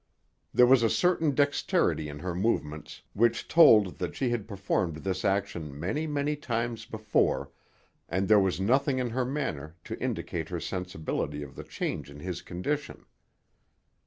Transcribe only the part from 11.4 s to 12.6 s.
of the change in his